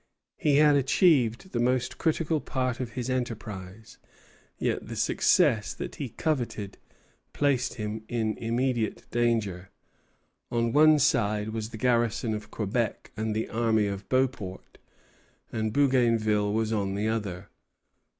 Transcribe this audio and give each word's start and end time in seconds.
He 0.39 0.55
had 0.55 0.75
achieved 0.75 1.51
the 1.51 1.59
most 1.59 1.99
critical 1.99 2.39
part 2.41 2.79
of 2.79 2.93
his 2.93 3.07
enterprise; 3.07 3.99
yet 4.57 4.87
the 4.87 4.95
success 4.95 5.75
that 5.75 5.97
he 5.97 6.09
coveted 6.09 6.79
placed 7.33 7.75
him 7.75 8.03
in 8.07 8.35
imminent 8.37 9.07
danger. 9.11 9.69
On 10.49 10.73
one 10.73 10.97
side 10.97 11.49
was 11.49 11.69
the 11.69 11.77
garrison 11.77 12.33
of 12.33 12.49
Quebec 12.49 13.11
and 13.15 13.35
the 13.35 13.47
army 13.49 13.85
of 13.85 14.09
Beauport, 14.09 14.79
and 15.51 15.71
Bougainville 15.71 16.51
was 16.51 16.73
on 16.73 16.95
the 16.95 17.07
other. 17.07 17.49